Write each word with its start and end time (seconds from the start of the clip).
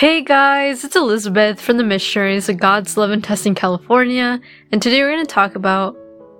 Hey 0.00 0.22
guys, 0.22 0.82
it's 0.82 0.96
Elizabeth 0.96 1.60
from 1.60 1.76
the 1.76 1.84
Missionaries 1.84 2.48
of 2.48 2.56
God's 2.56 2.96
Love 2.96 3.10
and 3.10 3.22
Tustin 3.22 3.54
California, 3.54 4.40
and 4.72 4.80
today 4.80 5.02
we're 5.02 5.12
going 5.12 5.26
to 5.26 5.30
talk 5.30 5.56
about 5.56 5.94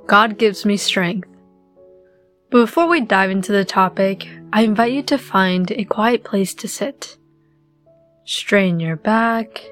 God 0.06 0.38
Gives 0.38 0.64
Me 0.64 0.78
Strength. 0.78 1.28
But 2.48 2.60
before 2.60 2.88
we 2.88 3.02
dive 3.02 3.30
into 3.30 3.52
the 3.52 3.66
topic, 3.66 4.26
I 4.50 4.62
invite 4.62 4.92
you 4.92 5.02
to 5.02 5.18
find 5.18 5.70
a 5.72 5.84
quiet 5.84 6.24
place 6.24 6.54
to 6.54 6.68
sit. 6.68 7.18
Strain 8.24 8.80
your 8.80 8.96
back, 8.96 9.62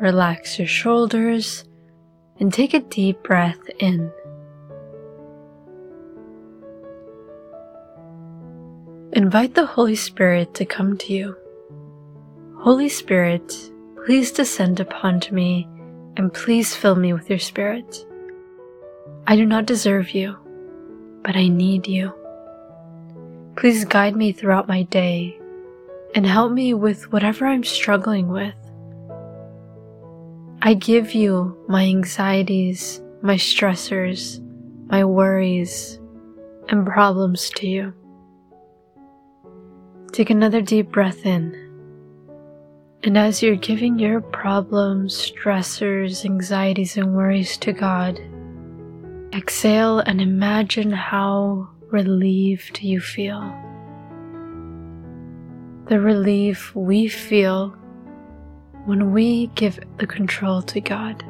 relax 0.00 0.58
your 0.58 0.66
shoulders, 0.66 1.64
and 2.40 2.50
take 2.50 2.72
a 2.72 2.80
deep 2.80 3.22
breath 3.22 3.60
in. 3.78 4.10
Invite 9.12 9.54
the 9.54 9.66
Holy 9.66 9.96
Spirit 9.96 10.54
to 10.54 10.64
come 10.64 10.96
to 10.96 11.12
you. 11.12 11.36
Holy 12.60 12.88
Spirit, 12.88 13.70
please 14.04 14.32
descend 14.32 14.80
upon 14.80 15.20
me 15.30 15.68
and 16.16 16.34
please 16.34 16.74
fill 16.74 16.96
me 16.96 17.12
with 17.12 17.30
your 17.30 17.38
Spirit. 17.38 18.04
I 19.28 19.36
do 19.36 19.46
not 19.46 19.64
deserve 19.64 20.10
you, 20.10 20.36
but 21.22 21.36
I 21.36 21.46
need 21.46 21.86
you. 21.86 22.12
Please 23.54 23.84
guide 23.84 24.16
me 24.16 24.32
throughout 24.32 24.66
my 24.66 24.82
day 24.82 25.38
and 26.16 26.26
help 26.26 26.50
me 26.50 26.74
with 26.74 27.12
whatever 27.12 27.46
I'm 27.46 27.62
struggling 27.62 28.26
with. 28.26 28.56
I 30.60 30.74
give 30.74 31.14
you 31.14 31.56
my 31.68 31.84
anxieties, 31.84 33.00
my 33.22 33.36
stressors, 33.36 34.40
my 34.90 35.04
worries, 35.04 36.00
and 36.68 36.84
problems 36.84 37.50
to 37.50 37.68
you. 37.68 37.94
Take 40.10 40.30
another 40.30 40.60
deep 40.60 40.90
breath 40.90 41.24
in. 41.24 41.67
And 43.04 43.16
as 43.16 43.42
you're 43.42 43.56
giving 43.56 43.98
your 43.98 44.20
problems, 44.20 45.14
stressors, 45.14 46.24
anxieties, 46.24 46.96
and 46.96 47.14
worries 47.14 47.56
to 47.58 47.72
God, 47.72 48.20
exhale 49.32 50.00
and 50.00 50.20
imagine 50.20 50.90
how 50.90 51.68
relieved 51.92 52.82
you 52.82 53.00
feel. 53.00 53.40
The 55.86 56.00
relief 56.00 56.74
we 56.74 57.06
feel 57.08 57.68
when 58.84 59.12
we 59.12 59.46
give 59.54 59.78
the 59.98 60.06
control 60.06 60.60
to 60.62 60.80
God, 60.80 61.22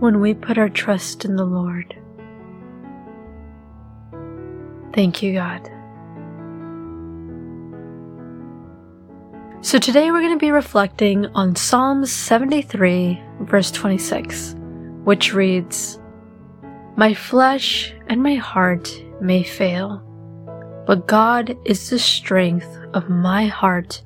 when 0.00 0.20
we 0.20 0.34
put 0.34 0.58
our 0.58 0.68
trust 0.68 1.24
in 1.24 1.36
the 1.36 1.44
Lord. 1.44 1.96
Thank 4.92 5.22
you, 5.22 5.34
God. 5.34 5.70
So 9.62 9.78
today 9.78 10.12
we're 10.12 10.20
going 10.20 10.38
to 10.38 10.38
be 10.38 10.52
reflecting 10.52 11.26
on 11.34 11.56
Psalms 11.56 12.12
73, 12.12 13.20
verse 13.40 13.70
26, 13.72 14.54
which 15.02 15.32
reads, 15.32 15.98
My 16.96 17.14
flesh 17.14 17.92
and 18.06 18.22
my 18.22 18.34
heart 18.34 19.02
may 19.20 19.42
fail, 19.42 20.02
but 20.86 21.08
God 21.08 21.56
is 21.64 21.90
the 21.90 21.98
strength 21.98 22.68
of 22.92 23.08
my 23.08 23.46
heart 23.46 24.02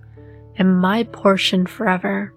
and 0.56 0.80
my 0.80 1.02
portion 1.02 1.66
forever. 1.66 2.32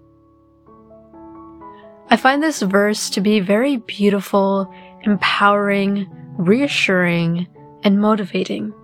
I 2.10 2.16
find 2.16 2.42
this 2.42 2.60
verse 2.62 3.08
to 3.10 3.20
be 3.20 3.40
very 3.40 3.76
beautiful, 3.76 4.70
empowering, 5.02 6.08
reassuring, 6.36 7.46
and 7.84 8.00
motivating. 8.00 8.74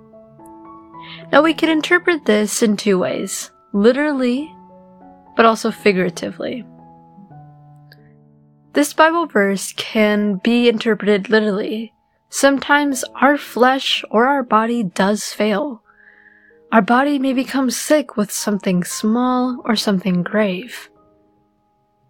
Now 1.30 1.42
we 1.42 1.52
can 1.52 1.68
interpret 1.68 2.24
this 2.24 2.62
in 2.62 2.76
two 2.76 2.98
ways 2.98 3.50
literally, 3.72 4.54
but 5.36 5.46
also 5.46 5.70
figuratively. 5.70 6.64
This 8.72 8.92
Bible 8.92 9.26
verse 9.26 9.72
can 9.76 10.36
be 10.36 10.68
interpreted 10.68 11.28
literally. 11.28 11.92
Sometimes 12.28 13.02
our 13.20 13.36
flesh 13.36 14.04
or 14.10 14.26
our 14.26 14.44
body 14.44 14.84
does 14.84 15.32
fail. 15.32 15.82
Our 16.70 16.82
body 16.82 17.18
may 17.18 17.32
become 17.32 17.70
sick 17.70 18.16
with 18.16 18.30
something 18.30 18.84
small 18.84 19.60
or 19.64 19.74
something 19.74 20.22
grave. 20.22 20.88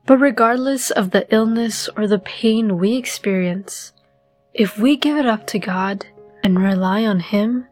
But 0.04 0.19
regardless 0.19 0.91
of 0.91 1.12
the 1.12 1.27
illness 1.32 1.88
or 1.97 2.06
the 2.06 2.19
pain 2.19 2.77
we 2.77 2.97
experience, 2.97 3.92
if 4.53 4.78
we 4.78 4.97
give 4.97 5.16
it 5.16 5.27
up 5.27 5.47
to 5.48 5.59
God 5.59 6.04
and 6.44 6.62
rely 6.62 7.06
on 7.06 7.21
Him, 7.21 7.66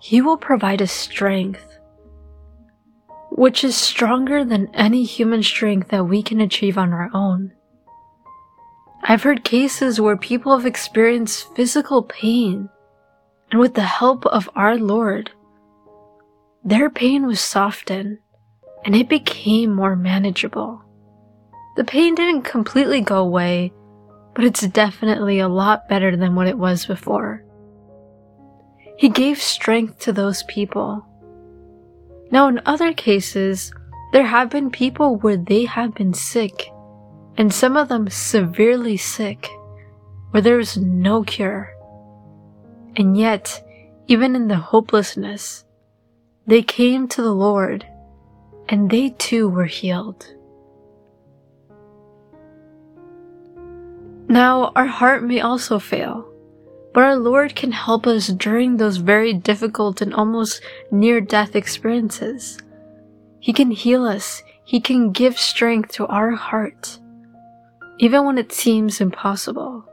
He 0.00 0.20
will 0.20 0.38
provide 0.38 0.82
us 0.82 0.90
strength 0.90 1.78
which 3.34 3.64
is 3.64 3.74
stronger 3.76 4.44
than 4.44 4.74
any 4.74 5.04
human 5.04 5.42
strength 5.42 5.88
that 5.88 6.04
we 6.04 6.22
can 6.22 6.40
achieve 6.40 6.76
on 6.76 6.92
our 6.92 7.10
own. 7.14 7.52
I've 9.02 9.22
heard 9.22 9.42
cases 9.42 10.00
where 10.00 10.16
people 10.16 10.56
have 10.56 10.66
experienced 10.66 11.54
physical 11.56 12.02
pain, 12.02 12.68
and 13.50 13.58
with 13.58 13.74
the 13.74 13.82
help 13.82 14.26
of 14.26 14.50
our 14.54 14.76
Lord, 14.76 15.30
their 16.64 16.90
pain 16.90 17.26
was 17.26 17.40
softened 17.40 18.18
and 18.84 18.94
it 18.94 19.08
became 19.08 19.74
more 19.74 19.96
manageable. 19.96 20.82
The 21.76 21.84
pain 21.84 22.14
didn't 22.14 22.42
completely 22.42 23.00
go 23.00 23.18
away, 23.18 23.72
but 24.34 24.44
it's 24.44 24.66
definitely 24.68 25.38
a 25.40 25.48
lot 25.48 25.88
better 25.88 26.16
than 26.16 26.34
what 26.34 26.48
it 26.48 26.58
was 26.58 26.86
before. 26.86 27.44
He 28.98 29.08
gave 29.08 29.40
strength 29.40 30.00
to 30.00 30.12
those 30.12 30.42
people 30.44 31.06
now, 32.32 32.48
in 32.48 32.62
other 32.64 32.94
cases, 32.94 33.72
there 34.12 34.24
have 34.24 34.48
been 34.48 34.70
people 34.70 35.16
where 35.16 35.36
they 35.36 35.66
have 35.66 35.94
been 35.94 36.14
sick, 36.14 36.72
and 37.36 37.52
some 37.52 37.76
of 37.76 37.88
them 37.88 38.08
severely 38.08 38.96
sick, 38.96 39.50
where 40.30 40.40
there 40.40 40.58
is 40.58 40.78
no 40.78 41.22
cure. 41.22 41.70
And 42.96 43.18
yet, 43.18 43.62
even 44.06 44.34
in 44.34 44.48
the 44.48 44.56
hopelessness, 44.56 45.64
they 46.46 46.62
came 46.62 47.06
to 47.08 47.20
the 47.20 47.34
Lord, 47.34 47.86
and 48.66 48.90
they 48.90 49.10
too 49.10 49.50
were 49.50 49.66
healed. 49.66 50.26
Now, 54.28 54.72
our 54.74 54.86
heart 54.86 55.22
may 55.22 55.40
also 55.40 55.78
fail. 55.78 56.31
But 56.92 57.04
our 57.04 57.16
Lord 57.16 57.54
can 57.54 57.72
help 57.72 58.06
us 58.06 58.28
during 58.28 58.76
those 58.76 58.98
very 58.98 59.32
difficult 59.32 60.02
and 60.02 60.12
almost 60.12 60.60
near 60.90 61.20
death 61.20 61.56
experiences. 61.56 62.58
He 63.40 63.52
can 63.52 63.70
heal 63.70 64.04
us. 64.04 64.42
He 64.64 64.80
can 64.80 65.10
give 65.10 65.38
strength 65.38 65.92
to 65.92 66.06
our 66.06 66.32
heart, 66.32 66.98
even 67.98 68.24
when 68.24 68.38
it 68.38 68.52
seems 68.52 69.00
impossible. 69.00 69.84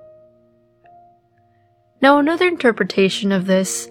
Now, 2.02 2.20
another 2.20 2.48
interpretation 2.48 3.32
of 3.32 3.46
this, 3.46 3.90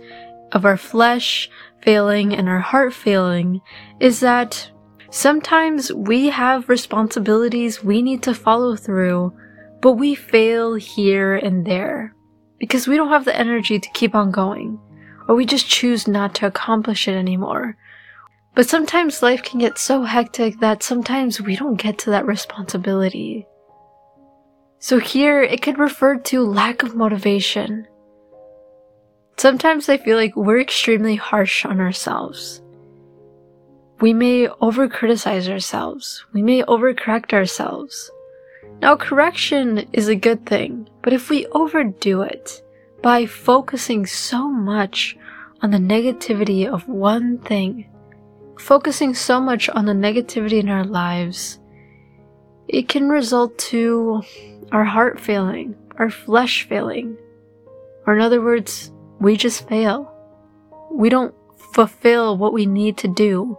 of 0.53 0.65
our 0.65 0.77
flesh 0.77 1.51
failing 1.83 2.35
and 2.35 2.49
our 2.49 2.61
heart 2.61 2.95
failing, 2.95 3.61
is 4.01 4.21
that 4.21 4.71
sometimes 5.11 5.93
we 5.93 6.29
have 6.29 6.69
responsibilities 6.69 7.83
we 7.83 8.01
need 8.03 8.23
to 8.23 8.35
follow 8.35 8.77
through, 8.77 9.33
but 9.81 9.95
we 9.95 10.15
fail 10.15 10.75
here 10.75 11.37
and 11.37 11.67
there 11.67 12.15
because 12.59 12.89
we 12.89 12.97
don't 12.97 13.11
have 13.11 13.25
the 13.25 13.37
energy 13.37 13.79
to 13.79 13.91
keep 13.91 14.15
on 14.15 14.31
going, 14.31 14.79
or 15.29 15.35
we 15.35 15.47
just 15.47 15.69
choose 15.69 16.09
not 16.09 16.35
to 16.37 16.47
accomplish 16.47 17.09
it 17.09 17.15
anymore. 17.15 17.77
But 18.55 18.69
sometimes 18.69 19.23
life 19.23 19.43
can 19.43 19.61
get 19.61 19.79
so 19.79 20.03
hectic 20.03 20.59
that 20.61 20.83
sometimes 20.83 21.41
we 21.41 21.55
don't 21.55 21.77
get 21.77 21.99
to 21.99 22.11
that 22.11 22.27
responsibility. 22.27 23.47
So 24.81 24.99
here 24.99 25.43
it 25.43 25.63
could 25.63 25.79
refer 25.79 26.17
to 26.17 26.43
lack 26.43 26.83
of 26.83 26.97
motivation. 26.97 27.87
Sometimes 29.37 29.89
I 29.89 29.97
feel 29.97 30.17
like 30.17 30.35
we're 30.35 30.61
extremely 30.61 31.17
harsh 31.17 31.65
on 31.65 31.81
ourselves. 31.81 32.61
We 34.01 34.13
may 34.13 34.49
over 34.61 34.88
criticize 34.88 35.49
ourselves. 35.49 36.25
We 36.32 36.43
may 36.43 36.62
overcorrect 36.62 37.32
ourselves. 37.32 38.11
Now, 38.81 38.95
correction 38.95 39.89
is 39.93 40.07
a 40.07 40.15
good 40.15 40.47
thing, 40.47 40.89
but 41.03 41.13
if 41.13 41.31
we 41.31 41.47
overdo 41.47 42.23
it 42.23 42.63
by 43.03 43.27
focusing 43.27 44.07
so 44.07 44.49
much 44.49 45.17
on 45.61 45.73
the 45.73 45.79
negativity 45.79 46.65
of 46.65 46.89
one 46.89 47.39
thing, 47.39 47.91
focusing 48.57 49.15
so 49.15 49.41
much 49.41 49.69
on 49.69 49.87
the 49.87 49.93
negativity 49.93 50.61
in 50.61 50.69
our 50.69 50.85
lives, 50.85 51.59
it 52.69 52.89
can 52.89 53.09
result 53.09 53.59
to 53.59 54.23
our 54.71 54.85
heart 54.85 55.19
failing, 55.19 55.75
our 55.97 56.11
flesh 56.11 56.69
failing, 56.69 57.17
or 58.07 58.15
in 58.15 58.21
other 58.21 58.41
words, 58.41 58.93
we 59.19 59.37
just 59.37 59.69
fail. 59.69 60.15
We 60.93 61.09
don't 61.09 61.35
fulfill 61.73 62.37
what 62.37 62.53
we 62.53 62.65
need 62.65 62.97
to 62.99 63.09
do, 63.09 63.59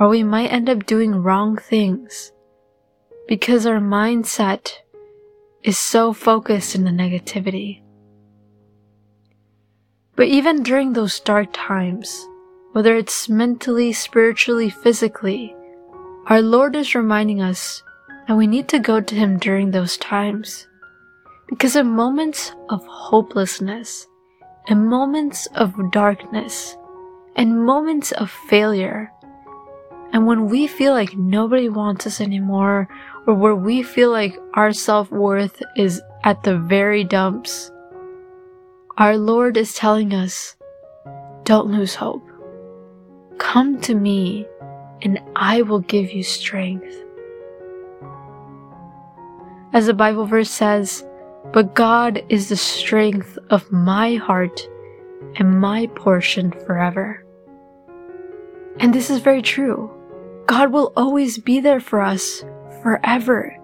or 0.00 0.08
we 0.08 0.24
might 0.24 0.52
end 0.52 0.68
up 0.68 0.84
doing 0.84 1.14
wrong 1.14 1.56
things 1.56 2.32
because 3.28 3.66
our 3.66 3.78
mindset 3.78 4.72
is 5.62 5.78
so 5.78 6.12
focused 6.12 6.74
in 6.74 6.84
the 6.84 6.90
negativity. 6.90 7.82
But 10.16 10.26
even 10.26 10.64
during 10.64 10.94
those 10.94 11.20
dark 11.20 11.50
times, 11.52 12.26
whether 12.72 12.96
it's 12.96 13.28
mentally, 13.28 13.92
spiritually, 13.92 14.70
physically, 14.70 15.54
Our 16.28 16.42
Lord 16.42 16.76
is 16.76 16.94
reminding 16.94 17.40
us 17.40 17.82
that 18.26 18.36
we 18.36 18.46
need 18.46 18.68
to 18.68 18.78
go 18.78 19.00
to 19.00 19.14
Him 19.14 19.38
during 19.38 19.70
those 19.70 19.96
times. 19.96 20.68
Because 21.48 21.74
in 21.74 21.86
moments 21.86 22.52
of 22.68 22.84
hopelessness, 22.84 24.06
in 24.66 24.84
moments 24.84 25.48
of 25.54 25.72
darkness, 25.90 26.76
in 27.34 27.64
moments 27.64 28.12
of 28.12 28.30
failure, 28.30 29.10
and 30.12 30.26
when 30.26 30.46
we 30.46 30.66
feel 30.66 30.92
like 30.92 31.16
nobody 31.16 31.68
wants 31.68 32.06
us 32.06 32.20
anymore, 32.20 32.88
or 33.26 33.34
where 33.34 33.54
we 33.54 33.82
feel 33.82 34.10
like 34.10 34.38
our 34.54 34.72
self 34.72 35.10
worth 35.10 35.62
is 35.76 36.00
at 36.24 36.42
the 36.42 36.58
very 36.58 37.04
dumps, 37.04 37.70
our 38.96 39.16
Lord 39.16 39.56
is 39.56 39.74
telling 39.74 40.14
us, 40.14 40.56
don't 41.44 41.70
lose 41.70 41.94
hope. 41.94 42.26
Come 43.38 43.80
to 43.82 43.94
me, 43.94 44.46
and 45.02 45.20
I 45.36 45.62
will 45.62 45.80
give 45.80 46.10
you 46.12 46.22
strength. 46.22 47.04
As 49.72 49.86
the 49.86 49.94
Bible 49.94 50.26
verse 50.26 50.50
says, 50.50 51.04
but 51.52 51.74
God 51.74 52.22
is 52.28 52.48
the 52.48 52.56
strength 52.56 53.38
of 53.50 53.70
my 53.70 54.16
heart 54.16 54.68
and 55.36 55.60
my 55.60 55.86
portion 55.94 56.50
forever. 56.50 57.24
And 58.80 58.94
this 58.94 59.10
is 59.10 59.18
very 59.20 59.42
true. 59.42 59.97
God 60.48 60.72
will 60.72 60.94
always 60.96 61.36
be 61.36 61.60
there 61.60 61.78
for 61.78 62.00
us 62.00 62.42
forever. 62.80 63.54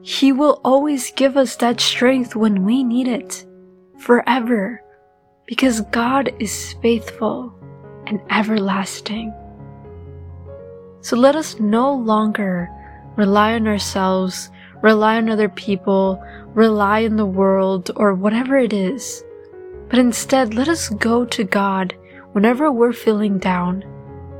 He 0.00 0.32
will 0.32 0.62
always 0.64 1.10
give 1.10 1.36
us 1.36 1.56
that 1.56 1.78
strength 1.78 2.34
when 2.34 2.64
we 2.64 2.82
need 2.82 3.06
it 3.06 3.44
forever 3.98 4.82
because 5.44 5.82
God 5.92 6.32
is 6.40 6.74
faithful 6.80 7.52
and 8.06 8.18
everlasting. 8.30 9.30
So 11.02 11.18
let 11.18 11.36
us 11.36 11.60
no 11.60 11.92
longer 11.92 12.70
rely 13.16 13.52
on 13.52 13.68
ourselves, 13.68 14.50
rely 14.80 15.18
on 15.18 15.28
other 15.28 15.50
people, 15.50 16.24
rely 16.54 17.04
on 17.04 17.16
the 17.16 17.26
world, 17.26 17.90
or 17.94 18.14
whatever 18.14 18.56
it 18.56 18.72
is. 18.72 19.22
But 19.90 19.98
instead, 19.98 20.54
let 20.54 20.68
us 20.68 20.88
go 20.88 21.26
to 21.26 21.44
God 21.44 21.94
whenever 22.32 22.72
we're 22.72 22.94
feeling 22.94 23.36
down, 23.36 23.82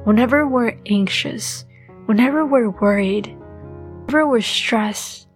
whenever 0.05 0.47
we're 0.49 0.79
anxious, 0.87 1.66
whenever 2.07 2.47
we're 2.47 2.71
worried, 2.71 3.37
whenever 4.07 4.27
we're 4.27 4.41
stressed, 4.41 5.29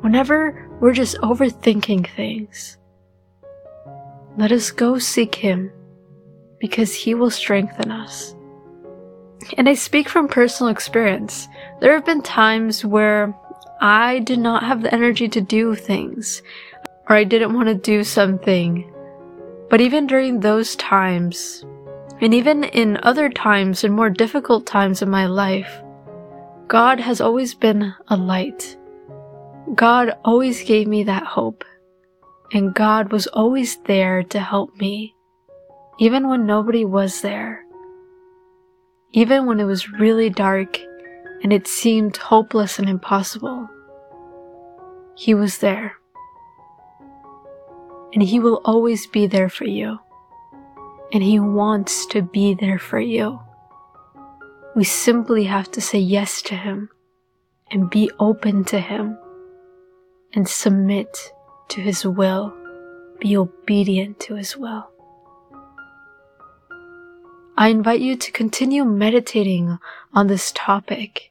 whenever 0.00 0.68
we're 0.80 0.92
just 0.92 1.16
overthinking 1.18 2.08
things. 2.16 2.78
Let 4.36 4.50
us 4.52 4.70
go 4.70 4.98
seek 4.98 5.34
Him 5.34 5.70
because 6.58 6.94
He 6.94 7.14
will 7.14 7.30
strengthen 7.30 7.90
us. 7.90 8.34
And 9.58 9.68
I 9.68 9.74
speak 9.74 10.08
from 10.08 10.28
personal 10.28 10.70
experience. 10.70 11.48
There 11.80 11.92
have 11.92 12.04
been 12.04 12.22
times 12.22 12.84
where 12.84 13.34
I 13.80 14.20
did 14.20 14.38
not 14.38 14.62
have 14.62 14.82
the 14.82 14.94
energy 14.94 15.28
to 15.28 15.40
do 15.40 15.74
things, 15.74 16.42
or 17.08 17.16
I 17.16 17.24
didn't 17.24 17.54
want 17.54 17.68
to 17.68 17.74
do 17.74 18.04
something. 18.04 18.88
But 19.68 19.80
even 19.80 20.06
during 20.06 20.40
those 20.40 20.76
times, 20.76 21.64
and 22.22 22.32
even 22.32 22.62
in 22.64 22.98
other 23.02 23.28
times 23.28 23.84
and 23.84 23.92
more 23.92 24.08
difficult 24.08 24.64
times 24.64 25.02
in 25.02 25.10
my 25.10 25.26
life, 25.26 25.82
God 26.68 27.00
has 27.00 27.20
always 27.20 27.54
been 27.54 27.92
a 28.08 28.16
light. 28.16 28.78
God 29.74 30.16
always 30.24 30.62
gave 30.62 30.86
me 30.86 31.02
that 31.04 31.24
hope 31.24 31.64
and 32.52 32.74
God 32.74 33.10
was 33.10 33.26
always 33.28 33.78
there 33.84 34.22
to 34.24 34.38
help 34.38 34.76
me, 34.76 35.14
even 35.98 36.28
when 36.28 36.46
nobody 36.46 36.84
was 36.84 37.22
there. 37.22 37.64
Even 39.12 39.46
when 39.46 39.58
it 39.58 39.64
was 39.64 39.90
really 39.90 40.30
dark 40.30 40.78
and 41.42 41.52
it 41.52 41.66
seemed 41.66 42.16
hopeless 42.16 42.78
and 42.78 42.88
impossible, 42.88 43.68
He 45.16 45.34
was 45.34 45.58
there. 45.58 45.96
And 48.12 48.22
He 48.22 48.38
will 48.38 48.60
always 48.64 49.06
be 49.06 49.26
there 49.26 49.48
for 49.48 49.64
you. 49.64 49.98
And 51.12 51.22
He 51.22 51.38
wants 51.38 52.06
to 52.06 52.22
be 52.22 52.54
there 52.54 52.78
for 52.78 52.98
you. 52.98 53.38
We 54.74 54.84
simply 54.84 55.44
have 55.44 55.70
to 55.72 55.80
say 55.80 55.98
yes 55.98 56.40
to 56.42 56.56
Him 56.56 56.88
and 57.70 57.90
be 57.90 58.10
open 58.18 58.64
to 58.64 58.80
Him 58.80 59.18
and 60.32 60.48
submit 60.48 61.32
to 61.68 61.80
His 61.82 62.06
will, 62.06 62.54
be 63.20 63.36
obedient 63.36 64.20
to 64.20 64.36
His 64.36 64.56
will. 64.56 64.88
I 67.58 67.68
invite 67.68 68.00
you 68.00 68.16
to 68.16 68.32
continue 68.32 68.82
meditating 68.82 69.78
on 70.14 70.26
this 70.26 70.52
topic. 70.52 71.30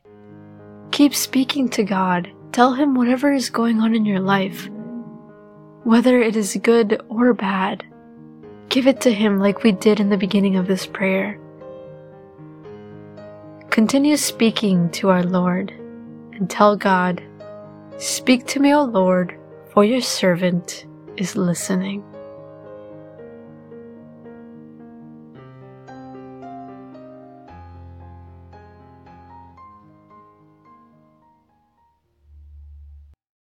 Keep 0.91 1.15
speaking 1.15 1.67
to 1.69 1.83
God. 1.83 2.31
Tell 2.51 2.73
Him 2.73 2.93
whatever 2.93 3.33
is 3.33 3.49
going 3.49 3.79
on 3.79 3.95
in 3.95 4.05
your 4.05 4.19
life. 4.19 4.69
Whether 5.83 6.21
it 6.21 6.35
is 6.35 6.55
good 6.61 7.01
or 7.09 7.33
bad, 7.33 7.83
give 8.71 8.87
it 8.87 9.01
to 9.01 9.13
Him 9.13 9.37
like 9.37 9.63
we 9.63 9.73
did 9.73 9.99
in 9.99 10.09
the 10.09 10.17
beginning 10.17 10.55
of 10.55 10.65
this 10.65 10.87
prayer. 10.87 11.37
Continue 13.69 14.15
speaking 14.15 14.89
to 14.91 15.09
our 15.09 15.23
Lord 15.23 15.71
and 16.33 16.49
tell 16.49 16.77
God, 16.77 17.21
Speak 17.97 18.47
to 18.47 18.59
me, 18.59 18.73
O 18.73 18.83
Lord, 18.83 19.37
for 19.73 19.83
your 19.83 20.01
servant 20.01 20.85
is 21.17 21.35
listening. 21.35 22.01